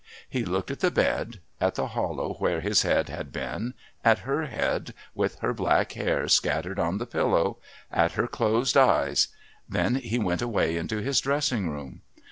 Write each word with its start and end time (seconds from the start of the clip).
He 0.27 0.43
looked 0.43 0.71
at 0.71 0.79
the 0.79 0.89
bed, 0.89 1.41
at 1.59 1.75
the 1.75 1.89
hollow 1.89 2.33
where 2.39 2.59
his 2.59 2.81
head 2.81 3.07
had 3.07 3.31
been, 3.31 3.75
at 4.03 4.17
her 4.25 4.47
head 4.47 4.95
with 5.13 5.37
her 5.41 5.53
black 5.53 5.91
hair 5.91 6.27
scattered 6.27 6.79
on 6.79 6.97
the 6.97 7.05
pillow, 7.05 7.59
at 7.91 8.13
her 8.13 8.25
closed 8.25 8.75
eyes, 8.75 9.27
then 9.69 9.93
he 9.93 10.17
went 10.17 10.41
away 10.41 10.75
into 10.75 11.03
his 11.03 11.19
dressing 11.21 11.69
room. 11.69 12.01